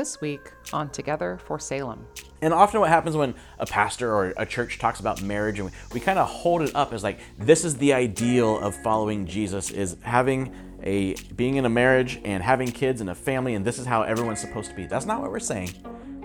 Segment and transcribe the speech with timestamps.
[0.00, 2.06] This week on Together for Salem.
[2.40, 5.76] And often, what happens when a pastor or a church talks about marriage, and we,
[5.92, 9.70] we kind of hold it up as like this is the ideal of following Jesus
[9.70, 13.78] is having a being in a marriage and having kids and a family, and this
[13.78, 14.86] is how everyone's supposed to be.
[14.86, 15.74] That's not what we're saying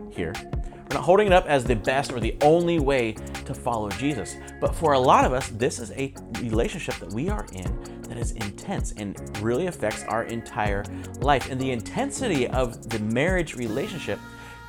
[0.10, 0.32] here.
[0.42, 3.12] We're not holding it up as the best or the only way
[3.44, 4.38] to follow Jesus.
[4.62, 8.18] But for a lot of us, this is a relationship that we are in that
[8.18, 8.32] is
[8.66, 10.84] intense and really affects our entire
[11.20, 11.50] life.
[11.52, 14.20] And the intensity of the marriage relationship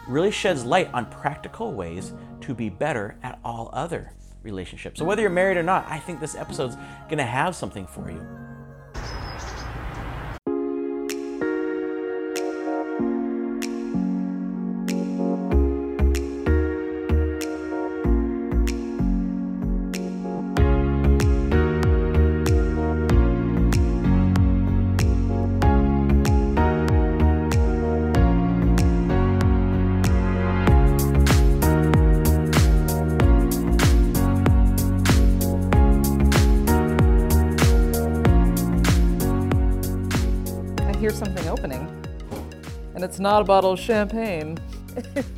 [0.07, 2.13] really sheds light on practical ways
[2.43, 4.13] to be better at all other
[4.43, 4.99] relationships.
[4.99, 6.77] So whether you're married or not, I think this episode's
[7.19, 8.25] to have something for you.
[42.97, 44.59] And it's not a bottle of champagne.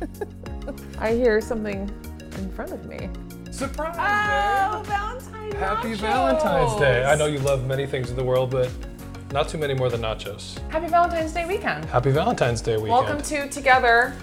[0.99, 1.91] I hear something
[2.37, 3.09] in front of me.
[3.51, 4.89] Surprise Oh, Day!
[4.89, 7.03] Valentine's Happy Valentine's Day.
[7.03, 8.71] I know you love many things in the world, but
[9.33, 10.57] not too many more than nachos.
[10.69, 11.83] Happy Valentine's Day weekend.
[11.85, 12.91] Happy Valentine's Day weekend.
[12.91, 14.15] Welcome to Together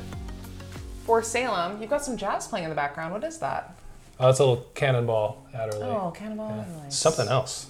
[1.05, 1.79] for Salem.
[1.79, 3.13] You've got some jazz playing in the background.
[3.13, 3.77] What is that?
[4.19, 5.83] Oh, it's a little cannonball Adderley.
[5.83, 6.63] Oh, Cannonball Yeah.
[6.63, 6.91] Adderley.
[6.91, 7.69] Something else.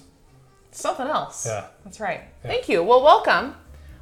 [0.71, 1.45] Something else.
[1.45, 1.65] Yeah.
[1.83, 2.21] That's right.
[2.41, 2.81] Thank you.
[2.83, 3.53] Well, welcome.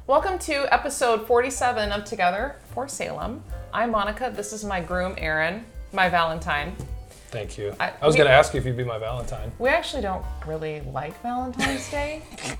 [0.06, 3.42] Welcome to episode 47 of Together for Salem.
[3.72, 4.32] I'm Monica.
[4.34, 6.76] This is my groom, Aaron, my Valentine.
[7.30, 7.74] Thank you.
[7.80, 9.50] I- I, was going to ask you if you'd be my Valentine.
[9.58, 12.22] We actually don't really like Valentine's Day.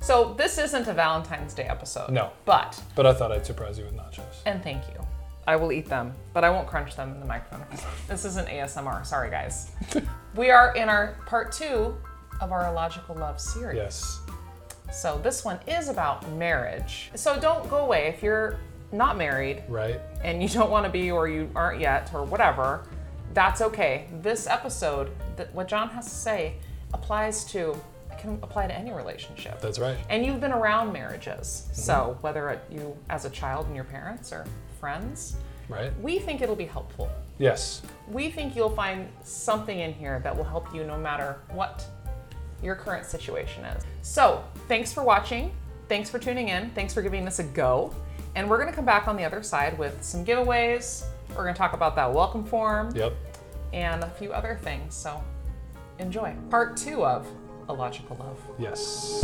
[0.00, 2.10] So, this isn't a Valentine's Day episode.
[2.10, 2.32] No.
[2.44, 4.34] But, But I thought I'd surprise you with nachos.
[4.46, 5.06] and thank you.
[5.46, 7.64] I will eat them, but I won't crunch them in the microphone.
[8.08, 9.06] This isn't ASMR.
[9.06, 9.70] Sorry, guys.
[10.34, 11.96] we are in our part two
[12.40, 13.76] of our Illogical Love series.
[13.76, 14.18] Yes.
[14.92, 17.10] So this one is about marriage.
[17.14, 18.58] So don't go away if you're
[18.92, 19.98] not married Right?
[20.22, 22.86] and you don't want to be or you aren't yet or whatever.
[23.32, 24.06] That's okay.
[24.20, 26.56] This episode, that what John has to say,
[26.92, 27.74] applies to
[28.18, 29.60] can apply to any relationship.
[29.60, 29.96] That's right.
[30.08, 31.74] And you've been around marriages, mm-hmm.
[31.74, 34.46] so whether it, you as a child and your parents or
[34.78, 35.36] friends,
[35.68, 35.90] Right?
[36.00, 37.10] we think it'll be helpful.
[37.38, 37.82] Yes.
[38.08, 41.84] We think you'll find something in here that will help you no matter what
[42.62, 43.82] your current situation is.
[44.02, 45.52] So, thanks for watching.
[45.88, 46.70] Thanks for tuning in.
[46.70, 47.94] Thanks for giving this a go.
[48.34, 51.04] And we're going to come back on the other side with some giveaways.
[51.30, 53.12] We're going to talk about that welcome form Yep.
[53.72, 54.94] and a few other things.
[54.94, 55.22] So,
[55.98, 56.34] enjoy.
[56.50, 57.26] Part two of
[57.68, 58.38] Illogical Love.
[58.58, 59.22] Yes.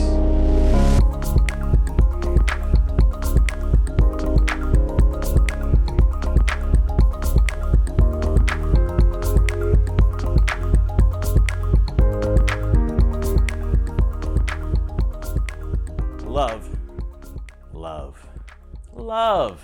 [19.19, 19.61] Love.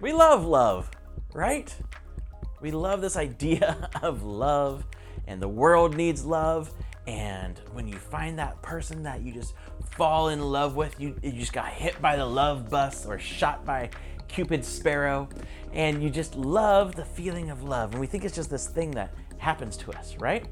[0.00, 0.88] We love love,
[1.34, 1.74] right?
[2.60, 4.84] We love this idea of love,
[5.26, 6.70] and the world needs love.
[7.08, 9.54] And when you find that person that you just
[9.96, 13.64] fall in love with, you, you just got hit by the love bus or shot
[13.64, 13.90] by
[14.28, 15.28] Cupid's sparrow,
[15.72, 17.90] and you just love the feeling of love.
[17.90, 20.46] And we think it's just this thing that happens to us, right?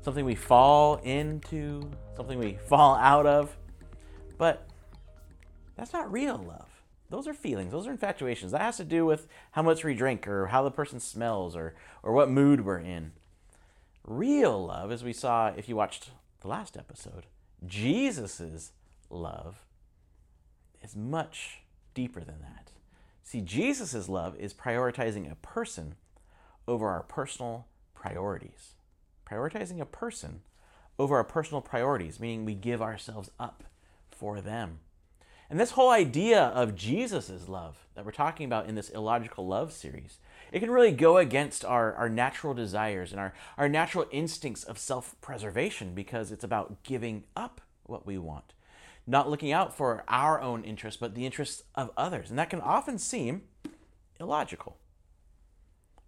[0.00, 3.54] Something we fall into, something we fall out of.
[4.38, 4.66] But
[5.76, 6.71] that's not real love.
[7.12, 7.72] Those are feelings.
[7.72, 8.52] Those are infatuations.
[8.52, 11.74] That has to do with how much we drink or how the person smells or,
[12.02, 13.12] or what mood we're in.
[14.02, 16.08] Real love, as we saw if you watched
[16.40, 17.26] the last episode,
[17.66, 18.72] Jesus's
[19.10, 19.66] love
[20.80, 21.60] is much
[21.92, 22.70] deeper than that.
[23.22, 25.96] See, Jesus's love is prioritizing a person
[26.66, 28.76] over our personal priorities.
[29.30, 30.40] Prioritizing a person
[30.98, 33.64] over our personal priorities, meaning we give ourselves up
[34.10, 34.78] for them.
[35.52, 39.70] And this whole idea of Jesus' love that we're talking about in this illogical love
[39.70, 40.16] series,
[40.50, 44.78] it can really go against our, our natural desires and our, our natural instincts of
[44.78, 48.54] self preservation because it's about giving up what we want,
[49.06, 52.30] not looking out for our own interests, but the interests of others.
[52.30, 53.42] And that can often seem
[54.18, 54.78] illogical.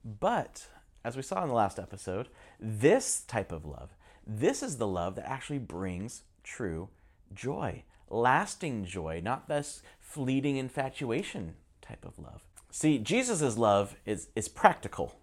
[0.03, 0.69] But
[1.05, 2.29] as we saw in the last episode,
[2.59, 3.91] this type of love,
[4.27, 6.89] this is the love that actually brings true
[7.35, 7.83] joy,
[8.15, 12.43] lasting joy, not this fleeting infatuation type of love.
[12.71, 15.17] See, Jesus' love is, is practical.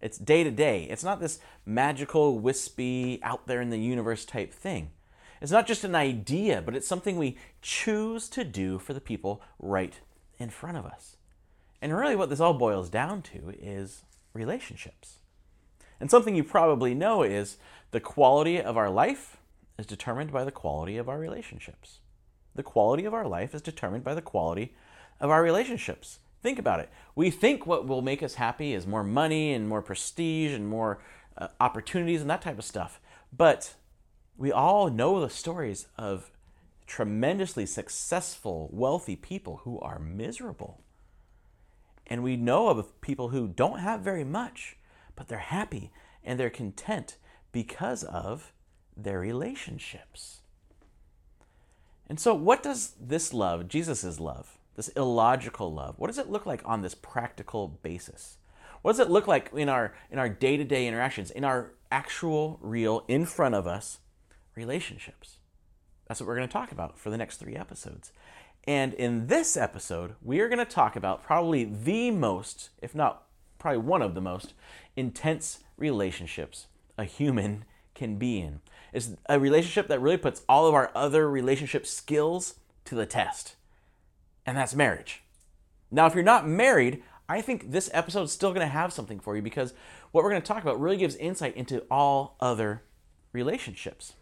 [0.00, 0.84] It's day to day.
[0.84, 4.90] It's not this magical, wispy, out there in the universe type thing.
[5.40, 9.42] It's not just an idea, but it's something we choose to do for the people
[9.58, 10.00] right
[10.38, 11.16] in front of us.
[11.80, 15.18] And really, what this all boils down to is relationships.
[16.00, 17.56] And something you probably know is
[17.90, 19.36] the quality of our life
[19.78, 22.00] is determined by the quality of our relationships.
[22.54, 24.74] The quality of our life is determined by the quality
[25.20, 26.18] of our relationships.
[26.42, 26.90] Think about it.
[27.14, 31.02] We think what will make us happy is more money and more prestige and more
[31.38, 33.00] uh, opportunities and that type of stuff.
[33.36, 33.74] But
[34.36, 36.30] we all know the stories of
[36.86, 40.82] tremendously successful, wealthy people who are miserable.
[42.06, 44.76] And we know of people who don't have very much,
[45.16, 45.90] but they're happy
[46.22, 47.16] and they're content
[47.52, 48.52] because of
[48.96, 50.40] their relationships.
[52.08, 56.46] And so, what does this love, Jesus' love, this illogical love, what does it look
[56.46, 58.38] like on this practical basis?
[58.82, 63.04] What does it look like in our in our day-to-day interactions, in our actual, real,
[63.08, 63.98] in front of us
[64.54, 65.38] relationships?
[66.06, 68.12] That's what we're going to talk about for the next three episodes.
[68.64, 73.24] And in this episode, we are going to talk about probably the most, if not
[73.58, 74.54] probably one of the most
[74.96, 76.66] intense relationships
[76.96, 77.64] a human
[77.94, 78.60] can be in.
[78.94, 82.54] It's a relationship that really puts all of our other relationship skills
[82.84, 83.56] to the test,
[84.46, 85.24] and that's marriage.
[85.90, 89.18] Now, if you're not married, I think this episode is still going to have something
[89.18, 89.74] for you because
[90.12, 92.82] what we're going to talk about really gives insight into all other
[93.32, 94.12] relationships.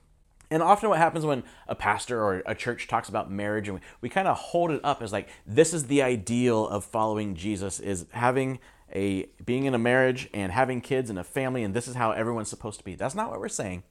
[0.51, 3.85] And often, what happens when a pastor or a church talks about marriage, and we,
[4.01, 7.79] we kind of hold it up as like this is the ideal of following Jesus
[7.79, 8.59] is having
[8.95, 12.13] a being in a marriage and having kids and a family, and this is how
[12.13, 12.95] everyone's supposed to be.
[12.95, 13.83] That's not what we're saying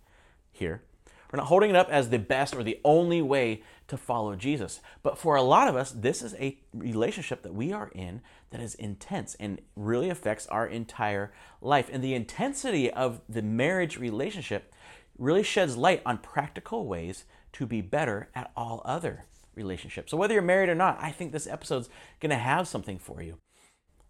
[0.51, 0.83] here.
[1.31, 4.81] We're not holding it up as the best or the only way to follow Jesus.
[5.01, 8.59] But for a lot of us, this is a relationship that we are in that
[8.59, 11.31] is intense and really affects our entire
[11.61, 11.89] life.
[11.91, 14.73] And the intensity of the marriage relationship
[15.17, 19.25] really sheds light on practical ways to be better at all other
[19.55, 20.11] relationships.
[20.11, 21.89] So, whether you're married or not, I think this episode's
[22.19, 23.37] going to have something for you.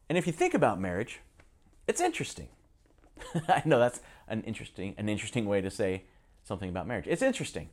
[0.10, 1.22] And if you think about marriage,
[1.88, 2.50] it's interesting.
[3.48, 6.06] I know that's an interesting an interesting way to say
[6.44, 7.08] something about marriage.
[7.08, 7.70] It's interesting.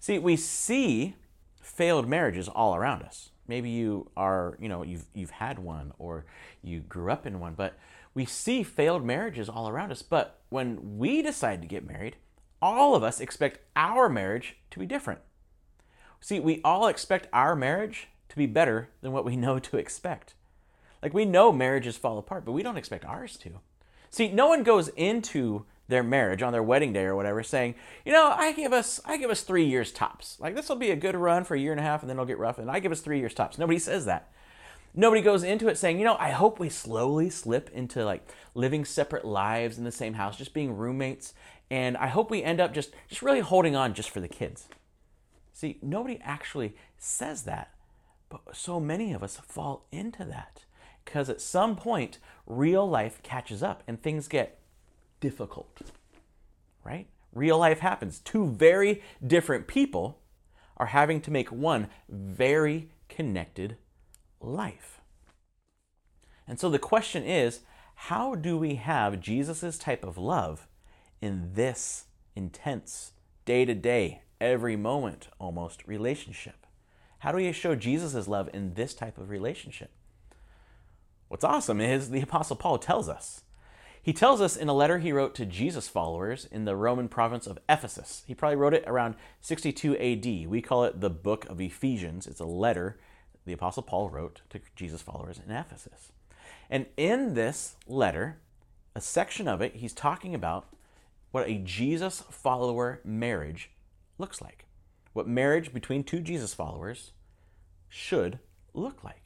[0.00, 1.16] See, we see
[1.60, 3.30] failed marriages all around us.
[3.46, 6.24] Maybe you are, you know, you've you've had one or
[6.62, 7.78] you grew up in one, but
[8.14, 10.02] we see failed marriages all around us.
[10.02, 12.16] But when we decide to get married,
[12.62, 15.20] all of us expect our marriage to be different.
[16.20, 20.34] See, we all expect our marriage to be better than what we know to expect.
[21.02, 23.60] Like we know marriages fall apart, but we don't expect ours to.
[24.10, 28.12] See, no one goes into their marriage on their wedding day or whatever saying, you
[28.12, 30.38] know, I give us I give us 3 years tops.
[30.40, 32.16] Like this will be a good run for a year and a half and then
[32.16, 33.58] it'll get rough and I give us 3 years tops.
[33.58, 34.30] Nobody says that.
[34.94, 38.84] Nobody goes into it saying, you know, I hope we slowly slip into like living
[38.84, 41.34] separate lives in the same house, just being roommates
[41.70, 44.68] and I hope we end up just just really holding on just for the kids.
[45.52, 47.74] See, nobody actually says that,
[48.28, 50.64] but so many of us fall into that
[51.04, 54.58] because at some point real life catches up and things get
[55.24, 55.80] difficult.
[56.84, 57.06] Right?
[57.32, 58.18] Real life happens.
[58.18, 60.18] Two very different people
[60.76, 63.78] are having to make one very connected
[64.38, 65.00] life.
[66.46, 67.60] And so the question is
[67.94, 70.66] how do we have Jesus' type of love
[71.22, 72.04] in this
[72.36, 73.12] intense,
[73.46, 76.66] day to day, every moment almost relationship?
[77.20, 79.90] How do we show Jesus' love in this type of relationship?
[81.28, 83.43] What's awesome is the Apostle Paul tells us.
[84.04, 87.46] He tells us in a letter he wrote to Jesus followers in the Roman province
[87.46, 88.22] of Ephesus.
[88.26, 90.50] He probably wrote it around 62 AD.
[90.50, 92.26] We call it the book of Ephesians.
[92.26, 92.98] It's a letter
[93.46, 96.12] the Apostle Paul wrote to Jesus followers in Ephesus.
[96.68, 98.40] And in this letter,
[98.94, 100.66] a section of it, he's talking about
[101.30, 103.70] what a Jesus follower marriage
[104.18, 104.66] looks like.
[105.14, 107.12] What marriage between two Jesus followers
[107.88, 108.38] should
[108.74, 109.24] look like.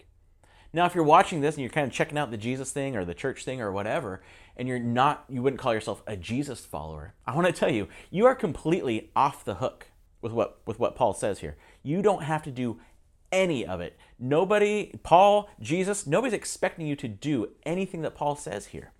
[0.72, 3.04] Now, if you're watching this and you're kind of checking out the Jesus thing or
[3.04, 4.20] the church thing or whatever,
[4.58, 7.88] and you're not, you wouldn't call yourself a Jesus follower, I want to tell you,
[8.10, 9.86] you are completely off the hook
[10.20, 11.56] with what, with what Paul says here.
[11.82, 12.80] You don't have to do
[13.30, 13.96] any of it.
[14.18, 18.92] Nobody, Paul, Jesus, nobody's expecting you to do anything that Paul says here.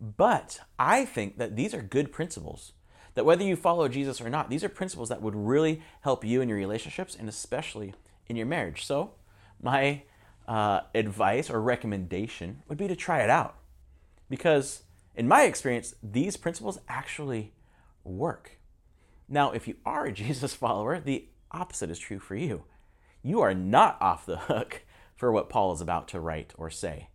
[0.00, 2.72] But I think that these are good principles.
[3.14, 6.40] That whether you follow Jesus or not, these are principles that would really help you
[6.40, 7.94] in your relationships and especially
[8.28, 8.84] in your marriage.
[8.84, 9.12] So,
[9.60, 10.02] my
[10.46, 13.56] uh, advice or recommendation would be to try it out.
[14.28, 14.82] Because,
[15.18, 17.52] in my experience, these principles actually
[18.04, 18.58] work.
[19.28, 22.64] Now, if you are a Jesus follower, the opposite is true for you.
[23.22, 24.84] You are not off the hook
[25.16, 27.08] for what Paul is about to write or say.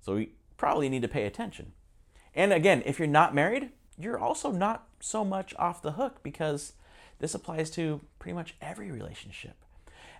[0.00, 1.72] So, we probably need to pay attention.
[2.34, 6.72] And again, if you're not married, you're also not so much off the hook because
[7.20, 9.64] this applies to pretty much every relationship.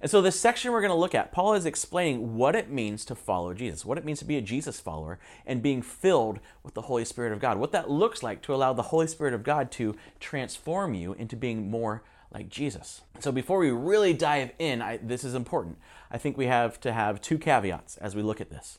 [0.00, 3.04] And so, this section we're going to look at, Paul is explaining what it means
[3.06, 6.74] to follow Jesus, what it means to be a Jesus follower, and being filled with
[6.74, 9.42] the Holy Spirit of God, what that looks like to allow the Holy Spirit of
[9.42, 12.02] God to transform you into being more
[12.32, 13.02] like Jesus.
[13.18, 15.78] So, before we really dive in, I, this is important.
[16.10, 18.78] I think we have to have two caveats as we look at this.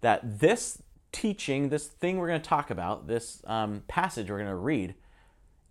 [0.00, 0.82] That this
[1.12, 4.94] teaching, this thing we're going to talk about, this um, passage we're going to read,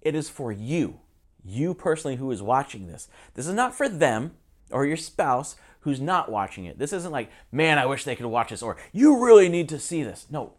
[0.02, 1.00] it is for you,
[1.44, 3.08] you personally who is watching this.
[3.34, 4.36] This is not for them
[4.72, 6.80] or your spouse who's not watching it.
[6.80, 9.80] This isn't like, man, I wish they could watch this, or you really need to
[9.80, 10.26] see this.
[10.30, 10.54] No,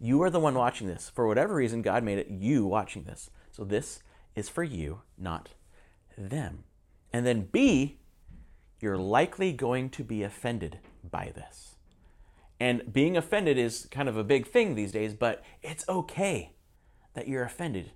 [0.00, 1.08] you are the one watching this.
[1.14, 3.30] For whatever reason, God made it you watching this.
[3.52, 4.00] So this
[4.34, 5.50] is for you, not
[6.18, 6.64] them.
[7.12, 7.98] And then B,
[8.80, 11.76] you're likely going to be offended by this.
[12.58, 16.54] And being offended is kind of a big thing these days, but it's okay
[17.14, 17.92] that you're offended.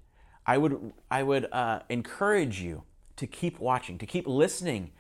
[0.47, 2.85] I would, I would uh, encourage you
[3.17, 4.93] to keep watching, to keep listening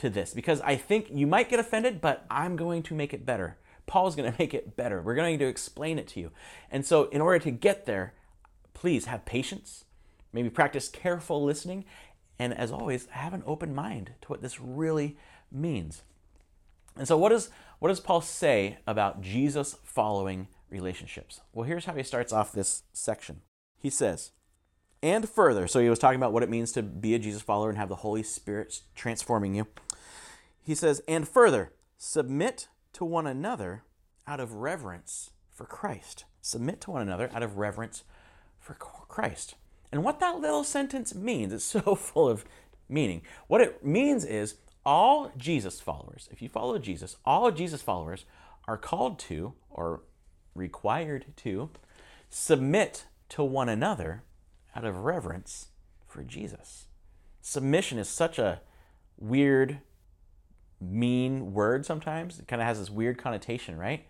[0.00, 3.24] to this because I think you might get offended, but I'm going to make it
[3.24, 3.58] better.
[3.86, 5.00] Paul's going to make it better.
[5.00, 6.30] We're going to explain it to you.
[6.70, 8.14] And so, in order to get there,
[8.74, 9.84] please have patience,
[10.32, 11.84] maybe practice careful listening,
[12.38, 15.16] and as always, have an open mind to what this really
[15.52, 16.02] means.
[16.96, 21.40] And so, what, is, what does Paul say about Jesus following relationships?
[21.52, 23.42] Well, here's how he starts off this section.
[23.78, 24.32] He says,
[25.02, 27.70] and further, so he was talking about what it means to be a Jesus follower
[27.70, 29.66] and have the Holy Spirit transforming you.
[30.62, 33.84] He says, and further, submit to one another
[34.26, 36.24] out of reverence for Christ.
[36.40, 38.04] Submit to one another out of reverence
[38.58, 39.54] for Christ.
[39.92, 42.44] And what that little sentence means, it's so full of
[42.88, 43.22] meaning.
[43.46, 48.24] What it means is all Jesus followers, if you follow Jesus, all Jesus followers
[48.66, 50.02] are called to or
[50.54, 51.70] required to
[52.28, 54.22] submit to one another
[54.74, 55.68] out of reverence
[56.06, 56.86] for Jesus.
[57.40, 58.60] Submission is such a
[59.18, 59.80] weird,
[60.80, 62.38] mean word sometimes.
[62.38, 64.06] It kind of has this weird connotation, right?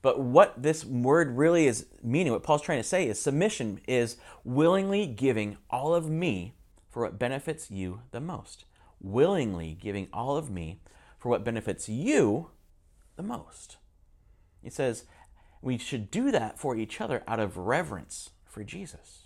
[0.00, 4.16] But what this word really is meaning, what Paul's trying to say is submission is
[4.44, 6.54] willingly giving all of me
[6.90, 8.64] for what benefits you the most.
[9.00, 10.80] Willingly giving all of me
[11.18, 12.50] for what benefits you
[13.16, 13.76] the most.
[14.62, 15.04] He says
[15.60, 19.22] we should do that for each other out of reverence for Jesus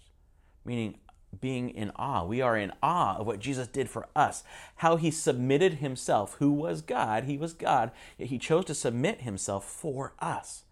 [0.67, 0.99] meaning
[1.41, 2.25] being in awe.
[2.25, 4.43] We are in awe of what Jesus did for us,
[4.77, 9.23] how he submitted himself, who was God, he was God, yet he chose to submit
[9.23, 10.65] himself for us.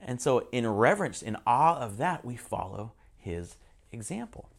[0.00, 3.56] And so, in reverence, in awe of that, we follow his
[3.90, 4.50] example.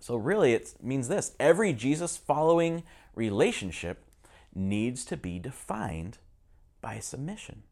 [0.00, 2.82] So, really, it means this every Jesus following
[3.14, 4.04] relationship
[4.54, 6.18] needs to be defined
[6.80, 7.62] by submission.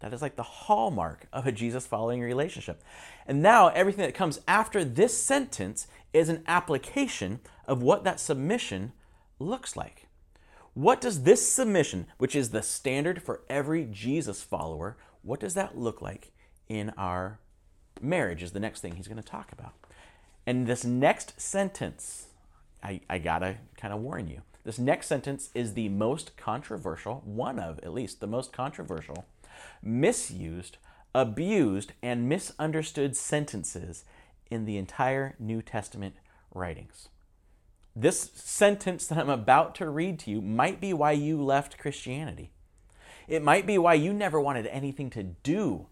[0.00, 2.82] That is like the hallmark of a Jesus following relationship.
[3.26, 8.92] And now everything that comes after this sentence is an application of what that submission
[9.38, 10.06] looks like.
[10.74, 15.78] What does this submission, which is the standard for every Jesus follower, what does that
[15.78, 16.32] look like
[16.68, 17.40] in our
[18.00, 18.42] marriage?
[18.42, 19.72] Is the next thing he's going to talk about.
[20.46, 22.26] And this next sentence,
[22.82, 24.42] I, I gotta kind of warn you.
[24.64, 29.24] This next sentence is the most controversial, one of at least the most controversial
[29.82, 30.78] misused,
[31.14, 34.04] abused, and misunderstood sentences
[34.50, 36.16] in the entire New Testament
[36.54, 37.08] writings.
[37.94, 42.52] This sentence that I'm about to read to you might be why you left Christianity.
[43.26, 45.86] It might be why you never wanted anything to do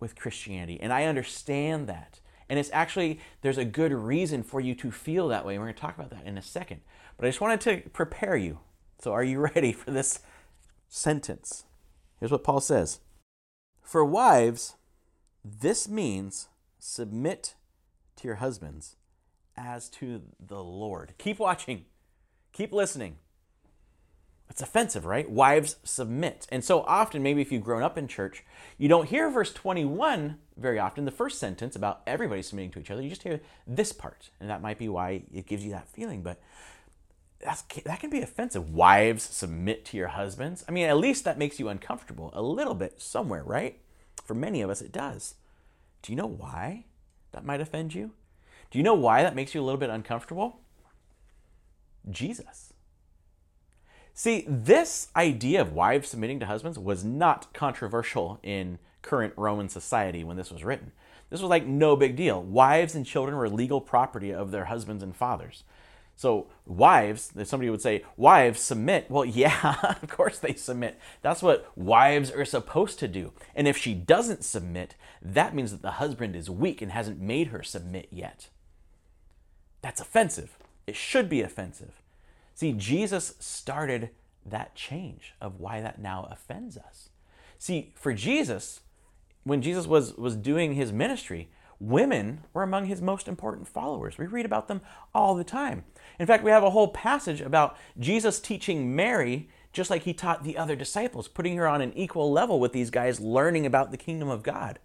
[0.00, 0.78] with Christianity.
[0.80, 2.20] And I understand that.
[2.48, 5.56] And it's actually, there's a good reason for you to feel that way.
[5.56, 6.80] We're going to talk about that in a second.
[7.16, 8.58] But I just wanted to prepare you.
[8.98, 10.18] So, are you ready for this
[10.88, 11.64] sentence?
[12.20, 13.00] Here's what Paul says
[13.82, 14.76] For wives,
[15.44, 16.48] this means
[16.78, 17.54] submit
[18.16, 18.96] to your husbands
[19.56, 21.14] as to the Lord.
[21.18, 21.86] Keep watching,
[22.52, 23.16] keep listening.
[24.50, 25.30] It's offensive, right?
[25.30, 26.48] Wives submit.
[26.50, 28.44] And so often, maybe if you've grown up in church,
[28.78, 32.90] you don't hear verse 21 very often, the first sentence about everybody submitting to each
[32.90, 33.00] other.
[33.00, 34.30] You just hear this part.
[34.40, 36.22] And that might be why it gives you that feeling.
[36.22, 36.40] But
[37.42, 38.70] that's, that can be offensive.
[38.70, 40.64] Wives, submit to your husbands.
[40.68, 43.78] I mean, at least that makes you uncomfortable a little bit somewhere, right?
[44.24, 45.34] For many of us, it does.
[46.02, 46.84] Do you know why
[47.32, 48.12] that might offend you?
[48.70, 50.60] Do you know why that makes you a little bit uncomfortable?
[52.10, 52.72] Jesus.
[54.12, 60.24] See, this idea of wives submitting to husbands was not controversial in current Roman society
[60.24, 60.92] when this was written.
[61.30, 62.42] This was like no big deal.
[62.42, 65.64] Wives and children were legal property of their husbands and fathers.
[66.20, 71.00] So, wives, if somebody would say, wives submit, well, yeah, of course they submit.
[71.22, 73.32] That's what wives are supposed to do.
[73.54, 77.46] And if she doesn't submit, that means that the husband is weak and hasn't made
[77.46, 78.50] her submit yet.
[79.80, 80.58] That's offensive.
[80.86, 82.02] It should be offensive.
[82.54, 84.10] See, Jesus started
[84.44, 87.08] that change, of why that now offends us.
[87.58, 88.80] See, for Jesus,
[89.44, 91.48] when Jesus was, was doing his ministry,
[91.80, 94.18] women were among his most important followers.
[94.18, 94.82] We read about them
[95.14, 95.84] all the time.
[96.18, 100.44] In fact, we have a whole passage about Jesus teaching Mary just like he taught
[100.44, 103.96] the other disciples, putting her on an equal level with these guys learning about the
[103.96, 104.78] kingdom of God.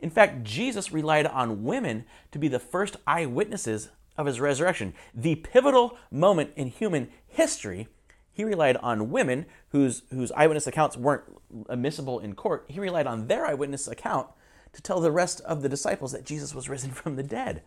[0.00, 4.94] In fact, Jesus relied on women to be the first eyewitnesses of his resurrection.
[5.14, 7.88] The pivotal moment in human history,
[8.32, 11.24] he relied on women whose, whose eyewitness accounts weren't
[11.68, 12.64] admissible in court.
[12.68, 14.28] He relied on their eyewitness account
[14.72, 17.62] to tell the rest of the disciples that Jesus was risen from the dead.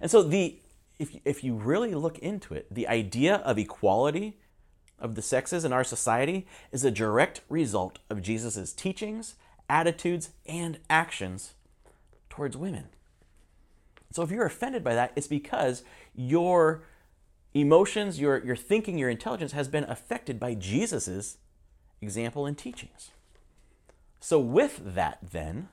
[0.00, 0.58] And so the
[0.98, 4.38] if, if you really look into it, the idea of equality
[4.98, 9.34] of the sexes in our society is a direct result of Jesus' teachings,
[9.68, 11.54] attitudes, and actions
[12.30, 12.84] towards women.
[14.12, 15.82] So if you're offended by that, it's because
[16.14, 16.84] your
[17.54, 21.38] emotions, your, your thinking, your intelligence has been affected by Jesus'
[22.00, 23.10] example and teachings.
[24.24, 25.68] So, with that, then,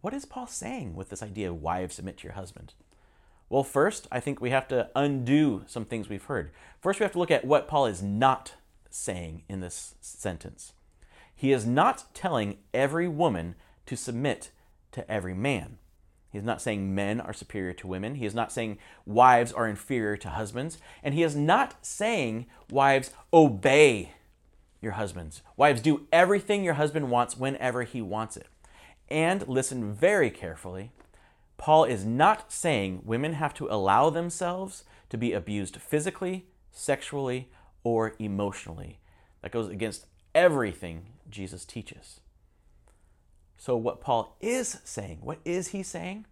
[0.00, 2.74] what is Paul saying with this idea of wives submit to your husband?
[3.48, 6.50] Well, first, I think we have to undo some things we've heard.
[6.80, 8.54] First, we have to look at what Paul is not
[8.90, 10.72] saying in this sentence.
[11.36, 13.54] He is not telling every woman
[13.86, 14.50] to submit
[14.90, 15.78] to every man.
[16.30, 18.16] He is not saying men are superior to women.
[18.16, 20.78] He is not saying wives are inferior to husbands.
[21.00, 24.14] And he is not saying wives obey
[24.82, 25.40] your husbands.
[25.56, 28.48] Wives, do everything your husband wants whenever he wants it.
[29.08, 30.90] And listen very carefully.
[31.56, 37.48] Paul is not saying women have to allow themselves to be abused physically, sexually,
[37.84, 38.98] or emotionally.
[39.42, 42.20] That goes against everything Jesus teaches.
[43.56, 46.26] So, what Paul is saying, what is he saying?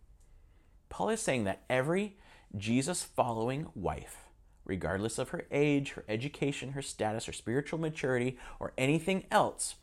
[0.88, 2.16] Paul is saying that every
[2.57, 4.25] Jesus following wife
[4.71, 9.75] regardless of her age, her education, her status, her spiritual maturity, or anything else,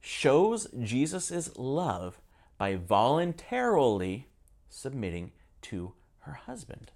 [0.00, 2.20] shows Jesus' love
[2.58, 4.28] by voluntarily
[4.68, 6.92] submitting to her husband.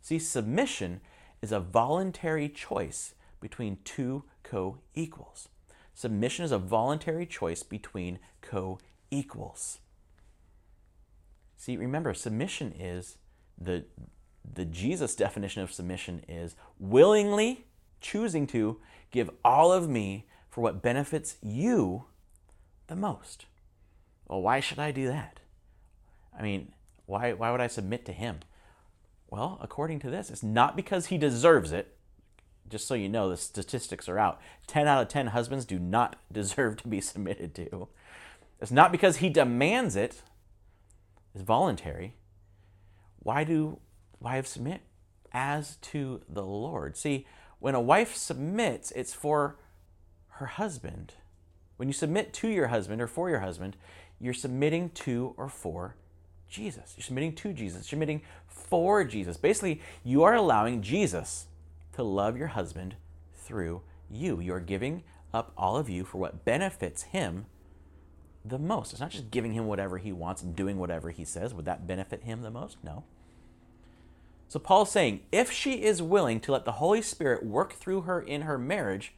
[0.00, 1.00] See, submission
[1.40, 5.48] is a voluntary choice between two co equals.
[5.94, 8.80] Submission is a voluntary choice between co
[9.12, 9.78] equals.
[11.56, 13.18] See, remember, submission is
[13.56, 13.84] the,
[14.54, 17.66] the Jesus definition of submission is willingly
[18.00, 22.04] choosing to give all of me for what benefits you
[22.86, 23.46] the most.
[24.26, 25.40] Well, why should I do that?
[26.38, 26.72] I mean,
[27.06, 28.40] why, why would I submit to him?
[29.30, 31.96] Well, according to this, it's not because he deserves it.
[32.68, 34.40] Just so you know, the statistics are out.
[34.66, 37.88] 10 out of 10 husbands do not deserve to be submitted to.
[38.60, 40.22] It's not because he demands it,
[41.34, 42.14] it's voluntary.
[43.20, 43.78] Why do
[44.20, 44.82] wives submit
[45.32, 46.96] as to the Lord.
[46.96, 47.26] See,
[47.58, 49.58] when a wife submits, it's for
[50.28, 51.14] her husband.
[51.76, 53.76] When you submit to your husband or for your husband,
[54.20, 55.96] you're submitting to or for
[56.48, 56.94] Jesus.
[56.96, 57.80] You're submitting to Jesus.
[57.80, 59.36] You're submitting for Jesus.
[59.36, 61.46] Basically, you are allowing Jesus
[61.92, 62.96] to love your husband
[63.34, 64.40] through you.
[64.40, 65.02] You're giving
[65.32, 67.46] up all of you for what benefits him
[68.44, 68.92] the most.
[68.92, 71.52] It's not just giving him whatever he wants and doing whatever he says.
[71.52, 72.78] Would that benefit him the most?
[72.82, 73.04] No.
[74.48, 78.20] So Paul's saying if she is willing to let the Holy Spirit work through her
[78.20, 79.14] in her marriage,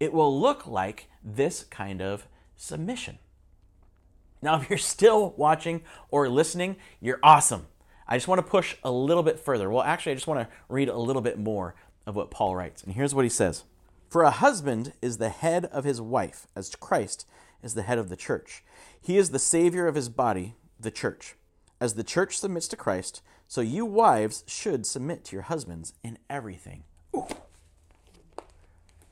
[0.00, 3.18] it will look like this kind of submission.
[4.40, 7.66] Now, if you're still watching or listening, you're awesome.
[8.08, 9.70] I just want to push a little bit further.
[9.70, 11.74] Well, actually, I just want to read a little bit more
[12.06, 12.82] of what Paul writes.
[12.82, 13.64] And here's what he says
[14.08, 17.26] For a husband is the head of his wife, as Christ
[17.62, 18.64] is the head of the church.
[19.00, 21.36] He is the Savior of his body, the church.
[21.80, 26.16] As the church submits to Christ, so you wives should submit to your husbands in
[26.30, 26.84] everything.
[27.14, 27.26] Ooh.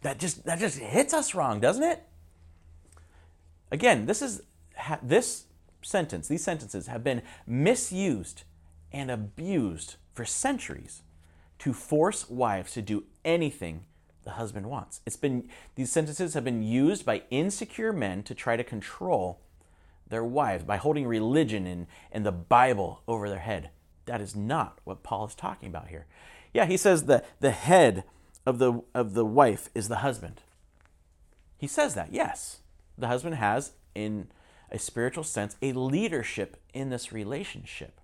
[0.00, 2.02] That just that just hits us wrong, doesn't it?
[3.70, 4.40] Again, this is
[5.02, 5.44] this
[5.82, 8.44] sentence, these sentences have been misused
[8.90, 11.02] and abused for centuries
[11.58, 13.84] to force wives to do anything
[14.24, 15.02] the husband wants.
[15.04, 19.42] It's been these sentences have been used by insecure men to try to control
[20.08, 23.68] their wives by holding religion and, and the Bible over their head.
[24.06, 26.06] That is not what Paul is talking about here.
[26.52, 28.04] Yeah, he says that the head
[28.46, 30.42] of the, of the wife is the husband.
[31.56, 32.60] He says that, yes.
[32.98, 34.28] The husband has, in
[34.70, 38.00] a spiritual sense, a leadership in this relationship.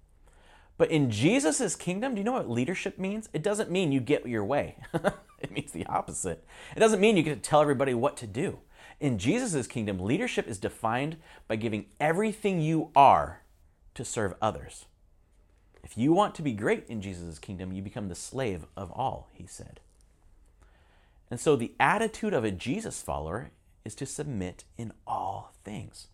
[0.78, 3.28] But in Jesus' kingdom, do you know what leadership means?
[3.32, 4.76] It doesn't mean you get your way.
[5.38, 6.44] it means the opposite.
[6.76, 8.59] It doesn't mean you get to tell everybody what to do.
[9.00, 11.16] In Jesus' kingdom, leadership is defined
[11.48, 13.42] by giving everything you are
[13.94, 14.87] to serve others.
[15.87, 19.31] If you want to be great in Jesus' kingdom, you become the slave of all,
[19.33, 19.79] he said.
[21.31, 23.53] And so the attitude of a Jesus follower
[23.85, 26.09] is to submit in all things.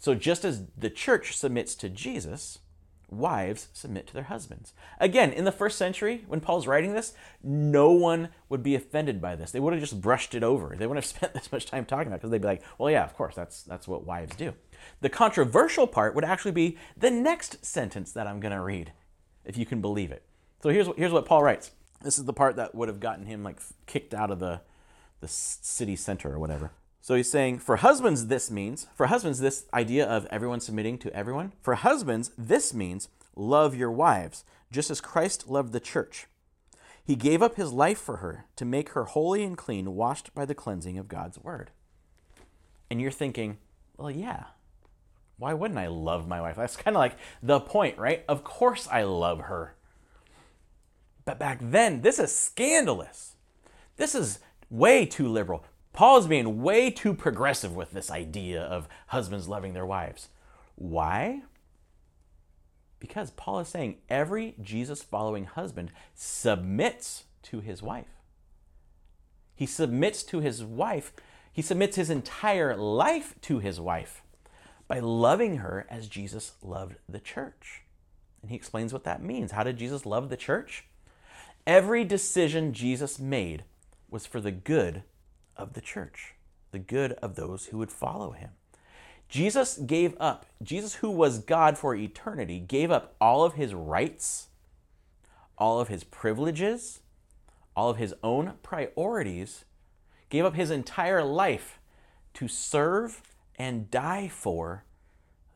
[0.00, 2.58] So just as the church submits to Jesus,
[3.08, 4.72] wives submit to their husbands.
[4.98, 7.12] Again, in the first century, when Paul's writing this,
[7.44, 9.52] no one would be offended by this.
[9.52, 10.74] They would have just brushed it over.
[10.76, 12.90] They wouldn't have spent this much time talking about it because they'd be like, well,
[12.90, 14.52] yeah, of course, that's, that's what wives do.
[15.00, 18.92] The controversial part would actually be the next sentence that I'm going to read,
[19.44, 20.22] if you can believe it.
[20.62, 21.70] So here's what, here's what Paul writes.
[22.02, 24.60] This is the part that would have gotten him like kicked out of the,
[25.20, 26.72] the city center or whatever.
[27.00, 31.14] So he's saying, for husbands, this means, for husbands, this idea of everyone submitting to
[31.14, 36.26] everyone, for husbands, this means love your wives, just as Christ loved the church.
[37.04, 40.46] He gave up his life for her to make her holy and clean, washed by
[40.46, 41.70] the cleansing of God's word.
[42.90, 43.58] And you're thinking,
[43.98, 44.44] well, yeah,
[45.38, 46.56] why wouldn't I love my wife?
[46.56, 48.24] That's kind of like the point, right?
[48.28, 49.74] Of course I love her.
[51.24, 53.34] But back then, this is scandalous.
[53.96, 54.38] This is
[54.70, 55.64] way too liberal.
[55.92, 60.28] Paul is being way too progressive with this idea of husbands loving their wives.
[60.74, 61.42] Why?
[62.98, 68.08] Because Paul is saying every Jesus following husband submits to his wife.
[69.54, 71.12] He submits to his wife.
[71.52, 74.23] He submits his entire life to his wife
[74.86, 77.82] by loving her as Jesus loved the church.
[78.42, 79.52] And he explains what that means.
[79.52, 80.84] How did Jesus love the church?
[81.66, 83.64] Every decision Jesus made
[84.10, 85.02] was for the good
[85.56, 86.34] of the church,
[86.72, 88.50] the good of those who would follow him.
[89.28, 94.48] Jesus gave up, Jesus, who was God for eternity, gave up all of his rights,
[95.56, 97.00] all of his privileges,
[97.74, 99.64] all of his own priorities,
[100.28, 101.78] gave up his entire life
[102.34, 103.22] to serve
[103.56, 104.84] and die for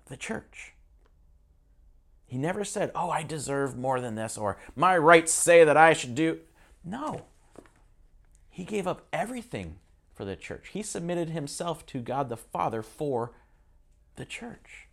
[0.06, 0.74] the church.
[2.26, 5.94] He never said, Oh, I deserve more than this, or my rights say that I
[5.94, 6.40] should do.
[6.84, 7.22] No.
[8.50, 9.76] He gave up everything
[10.14, 10.70] for the church.
[10.72, 13.32] He submitted himself to God the Father for
[14.16, 14.88] the church.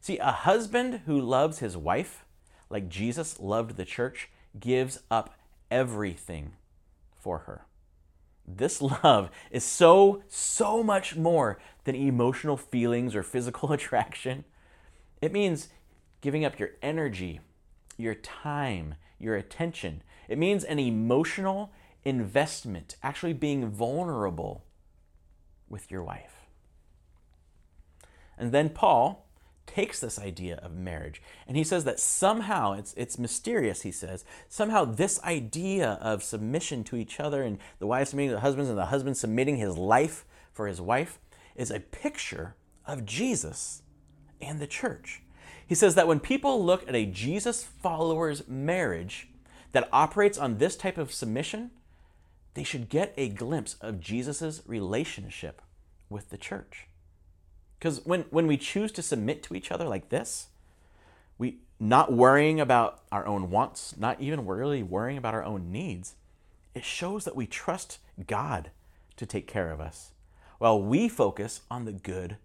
[0.00, 2.24] See, a husband who loves his wife,
[2.70, 4.28] like Jesus loved the church,
[4.60, 5.34] gives up
[5.70, 6.52] everything
[7.18, 7.62] for her.
[8.46, 14.44] This love is so, so much more than emotional feelings or physical attraction.
[15.20, 15.68] It means
[16.20, 17.40] giving up your energy,
[17.96, 20.02] your time, your attention.
[20.28, 21.72] It means an emotional
[22.04, 24.64] investment, actually being vulnerable
[25.68, 26.46] with your wife.
[28.38, 29.25] And then Paul
[29.66, 34.24] takes this idea of marriage and he says that somehow it's it's mysterious he says
[34.48, 38.70] somehow this idea of submission to each other and the wife submitting to the husbands
[38.70, 41.18] and the husband submitting his life for his wife
[41.56, 42.54] is a picture
[42.86, 43.82] of Jesus
[44.40, 45.22] and the church.
[45.66, 49.28] He says that when people look at a Jesus follower's marriage
[49.72, 51.70] that operates on this type of submission,
[52.54, 55.60] they should get a glimpse of Jesus' relationship
[56.08, 56.85] with the church.
[57.78, 60.48] Because when, when we choose to submit to each other like this,
[61.38, 66.14] we not worrying about our own wants, not even really worrying about our own needs,
[66.74, 68.70] it shows that we trust God
[69.16, 70.12] to take care of us
[70.58, 72.36] while we focus on the good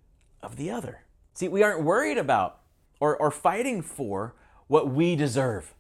[0.44, 1.04] of the other.
[1.34, 2.60] See, we aren't worried about
[3.00, 4.36] or, or fighting for
[4.68, 5.74] what we deserve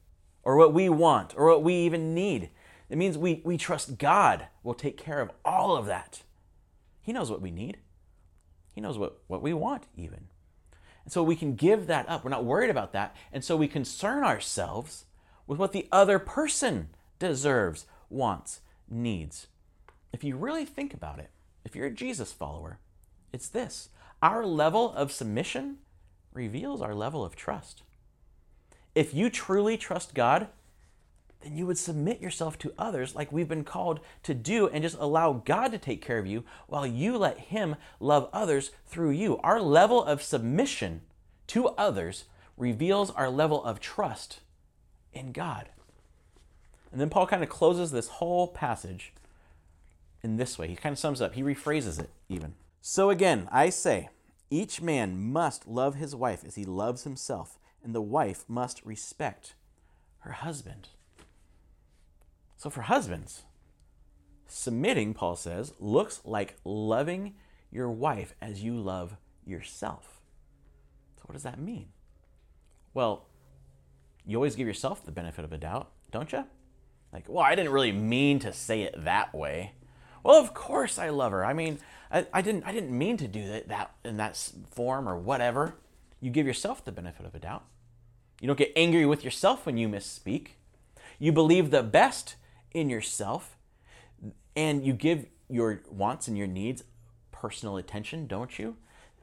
[0.44, 2.50] or what we want or what we even need.
[2.90, 6.24] It means we, we trust God will take care of all of that.
[7.02, 7.78] He knows what we need.
[8.74, 10.28] He knows what, what we want, even.
[11.04, 12.24] And so we can give that up.
[12.24, 13.16] We're not worried about that.
[13.34, 15.06] And so we concern ourselves
[15.48, 19.48] with what the other person deserves, wants, needs.
[20.14, 21.30] If you really think about it,
[21.64, 22.80] if you're a Jesus follower,
[23.32, 23.90] it's this
[24.22, 25.78] our level of submission
[26.34, 27.84] reveals our level of trust.
[28.94, 30.48] If you truly trust God,
[31.41, 34.97] then you would submit yourself to others like we've been called to do and just
[34.99, 39.38] allow God to take care of you while you let Him love others through you.
[39.38, 41.01] Our level of submission
[41.47, 42.25] to others
[42.58, 44.41] reveals our level of trust
[45.13, 45.69] in God.
[46.91, 49.13] And then Paul kind of closes this whole passage
[50.23, 50.67] in this way.
[50.67, 52.54] He kind of sums up, he rephrases it even.
[52.82, 54.10] So again, I say,
[54.49, 59.54] each man must love his wife as he loves himself, and the wife must respect
[60.19, 60.89] her husband.
[62.62, 63.41] So for husbands,
[64.45, 67.34] submitting, Paul says, looks like loving
[67.71, 70.21] your wife as you love yourself.
[71.15, 71.88] So what does that mean?
[72.93, 73.26] Well,
[74.28, 76.45] you always give yourself the benefit of a doubt, don't you?
[77.12, 79.71] Like, well, I didn't really mean to say it that way.
[80.21, 81.43] Well, of course I love her.
[81.43, 81.80] I mean,
[82.12, 84.38] I, I didn't I didn't mean to do that, that in that
[84.69, 85.74] form or whatever.
[86.19, 87.63] You give yourself the benefit of a doubt.
[88.39, 90.50] You don't get angry with yourself when you misspeak.
[91.17, 92.36] You believe the best
[92.74, 93.58] in yourself.
[94.56, 96.84] And you give your wants and your needs
[97.32, 98.78] personal attention, don't you?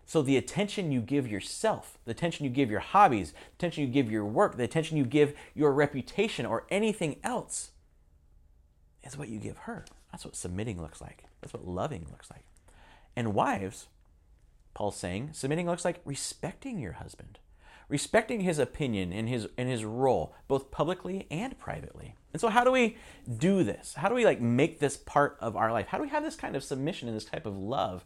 [0.07, 3.91] So the attention you give yourself, the attention you give your hobbies, the attention you
[3.91, 7.73] give your work, the attention you give your reputation or anything else
[9.05, 9.85] is what you give her.
[10.11, 11.25] That's what submitting looks like.
[11.41, 12.45] That's what loving looks like.
[13.15, 13.89] And wives,
[14.73, 17.39] Paul's saying, submitting looks like respecting your husband,
[17.89, 22.15] respecting his opinion and his and his role, both publicly and privately.
[22.33, 22.97] And so how do we
[23.39, 23.95] do this?
[23.95, 25.89] How do we like make this part of our life?
[25.89, 28.05] How do we have this kind of submission and this type of love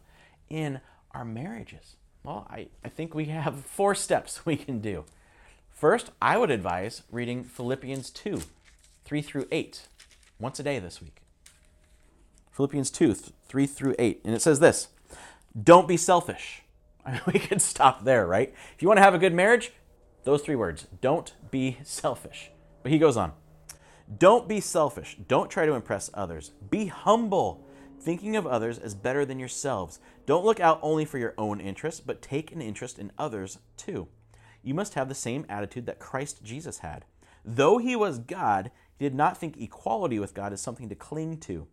[0.49, 0.79] in
[1.11, 1.95] our marriages?
[2.23, 5.05] Well, I, I think we have four steps we can do.
[5.71, 8.41] First, I would advise reading Philippians 2,
[9.03, 9.87] 3 through 8,
[10.39, 11.17] once a day this week.
[12.51, 14.21] Philippians 2, 3 through 8.
[14.23, 14.87] And it says this
[15.61, 16.62] Don't be selfish.
[17.05, 18.53] I mean, we could stop there, right?
[18.75, 19.71] If you want to have a good marriage,
[20.23, 22.51] those three words don't be selfish.
[22.81, 23.33] But he goes on
[24.17, 25.17] Don't be selfish.
[25.27, 26.51] Don't try to impress others.
[26.69, 27.65] Be humble
[27.99, 29.99] thinking of others as better than yourselves.
[30.25, 34.07] Don't look out only for your own interests, but take an interest in others too.
[34.61, 37.05] You must have the same attitude that Christ Jesus had.
[37.45, 41.37] Though he was God, he did not think equality with God as something to cling
[41.41, 41.67] to.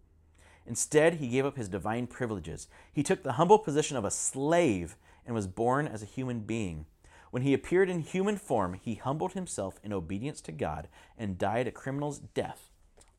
[0.67, 2.69] Instead, he gave up his divine privileges.
[2.93, 6.87] He took the humble position of a slave and was born as a human being.
[7.31, 11.67] When he appeared in human form, he humbled himself in obedience to God and died
[11.67, 12.71] a criminal's death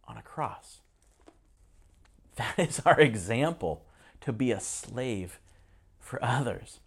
[0.08, 0.80] on a cross.
[2.38, 3.86] That is our example
[4.22, 5.40] to be a slave
[6.00, 6.80] for others.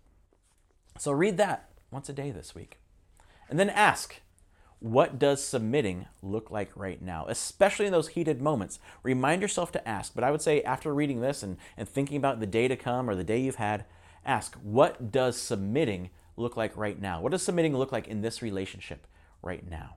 [0.98, 2.78] So read that once a day this week.
[3.50, 4.20] And then ask,
[4.80, 7.26] what does submitting look like right now?
[7.28, 8.78] Especially in those heated moments.
[9.02, 10.14] Remind yourself to ask.
[10.14, 13.08] But I would say after reading this and, and thinking about the day to come
[13.08, 13.84] or the day you've had,
[14.26, 17.20] ask, what does submitting look like right now?
[17.20, 19.06] What does submitting look like in this relationship
[19.42, 19.96] right now?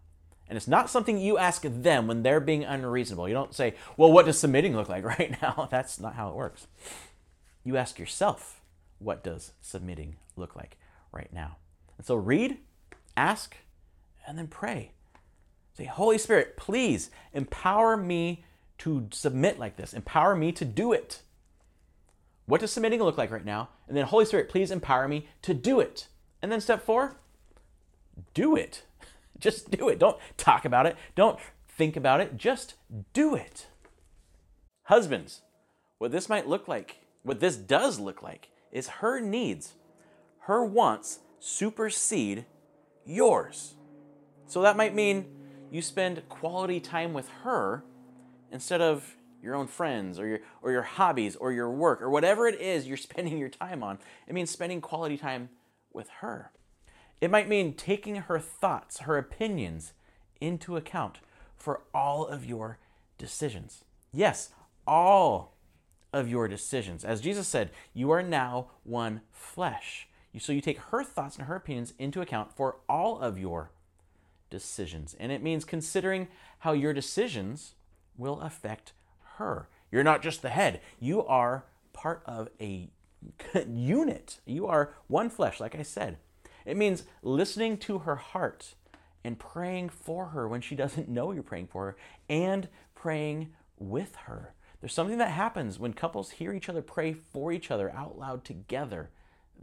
[0.49, 3.27] And it's not something you ask them when they're being unreasonable.
[3.27, 5.67] You don't say, well, what does submitting look like right now?
[5.69, 6.67] That's not how it works.
[7.63, 8.61] You ask yourself,
[8.99, 10.77] what does submitting look like
[11.11, 11.57] right now?
[11.97, 12.59] And so read,
[13.15, 13.57] ask,
[14.25, 14.91] and then pray.
[15.73, 18.43] Say, Holy Spirit, please empower me
[18.79, 19.93] to submit like this.
[19.93, 21.21] Empower me to do it.
[22.47, 23.69] What does submitting look like right now?
[23.87, 26.07] And then, Holy Spirit, please empower me to do it.
[26.41, 27.17] And then, step four,
[28.33, 28.83] do it.
[29.39, 29.99] Just do it.
[29.99, 30.95] Don't talk about it.
[31.13, 32.37] Don't think about it.
[32.37, 32.75] Just
[33.13, 33.67] do it.
[34.83, 35.41] Husbands,
[35.97, 39.75] what this might look like, what this does look like, is her needs,
[40.43, 42.45] her wants supersede
[43.05, 43.75] yours.
[44.47, 45.25] So that might mean
[45.69, 47.83] you spend quality time with her
[48.51, 49.16] instead of
[49.47, 52.87] your own friends or your or your hobbies or your work or whatever it is
[52.87, 53.97] you're spending your time on.
[54.27, 55.49] It means spending quality time
[55.91, 56.51] with her.
[57.19, 59.93] It might mean taking her thoughts, her opinions
[60.39, 61.19] into account
[61.55, 62.77] for all of your
[63.17, 63.83] decisions.
[64.13, 64.49] Yes,
[64.85, 65.55] all
[66.13, 67.03] of your decisions.
[67.03, 70.07] As Jesus said, you are now one flesh.
[70.39, 73.71] So you take her thoughts and her opinions into account for all of your
[74.51, 75.15] decisions.
[75.19, 76.27] And it means considering
[76.59, 77.73] how your decisions
[78.17, 78.93] will affect
[79.37, 79.69] her.
[79.91, 82.89] You're not just the head, you are part of a
[83.67, 84.39] unit.
[84.45, 86.17] You are one flesh, like I said.
[86.65, 88.75] It means listening to her heart
[89.23, 91.97] and praying for her when she doesn't know you're praying for her
[92.29, 94.53] and praying with her.
[94.79, 98.43] There's something that happens when couples hear each other pray for each other out loud
[98.43, 99.09] together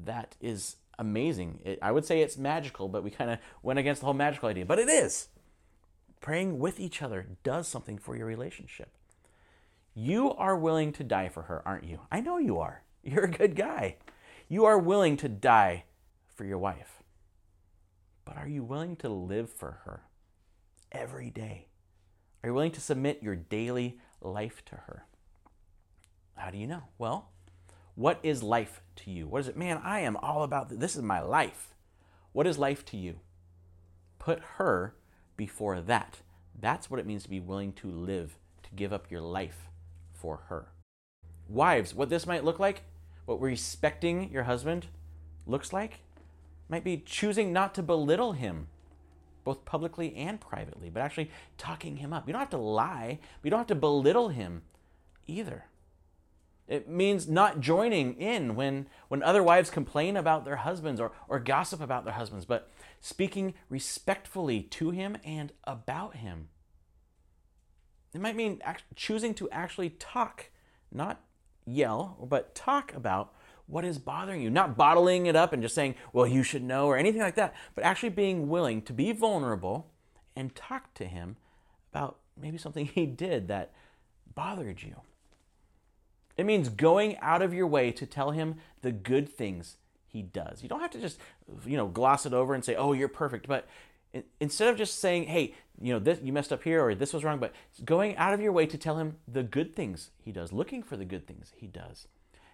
[0.05, 1.61] that is amazing.
[1.65, 4.49] It, I would say it's magical, but we kind of went against the whole magical
[4.49, 4.67] idea.
[4.67, 5.29] But it is.
[6.21, 8.91] Praying with each other does something for your relationship.
[9.95, 12.01] You are willing to die for her, aren't you?
[12.11, 12.83] I know you are.
[13.05, 13.97] You're a good guy.
[14.49, 15.85] You are willing to die
[16.35, 17.03] for your wife.
[18.25, 20.03] But are you willing to live for her
[20.91, 21.69] every day?
[22.43, 25.07] Are you willing to submit your daily life to her?
[26.37, 26.85] How do you know?
[26.99, 27.31] Well,
[27.95, 29.29] what is life to you?
[29.29, 29.57] What is it?
[29.57, 30.79] Man, I am all about this.
[30.79, 31.75] This is my life.
[32.33, 33.21] What is life to you?
[34.19, 34.97] Put her
[35.37, 36.19] before that.
[36.59, 39.69] That's what it means to be willing to live, to give up your life
[40.25, 40.69] for her.
[41.51, 42.81] Wives, what this might look like,
[43.27, 44.87] what respecting your husband
[45.47, 46.01] looks like,
[46.67, 48.69] might be choosing not to belittle him,
[49.45, 52.27] both publicly and privately, but actually talking him up.
[52.27, 54.63] You don't have to lie, but you don't have to belittle him
[55.27, 55.67] either.
[56.67, 61.39] It means not joining in when, when other wives complain about their husbands or, or
[61.39, 62.71] gossip about their husbands, but
[63.03, 66.49] speaking respectfully to him and about him.
[68.15, 70.51] It might mean act- choosing to actually talk,
[70.93, 71.21] not
[71.67, 73.35] yell, but talk about
[73.67, 76.87] what is bothering you, not bottling it up and just saying, well, you should know,
[76.87, 79.91] or anything like that, but actually being willing to be vulnerable
[80.37, 81.37] and talk to him
[81.93, 83.73] about maybe something he did that
[84.35, 84.97] bothered you.
[86.37, 90.63] It means going out of your way to tell him the good things he does.
[90.63, 91.19] You don't have to just,
[91.65, 93.69] you know, gloss it over and say, "Oh, you're perfect." But
[94.41, 97.25] instead of just saying, "Hey, you know, this you messed up here or this was
[97.25, 97.53] wrong," but
[97.85, 100.97] going out of your way to tell him the good things he does, looking for
[100.97, 102.09] the good things he does.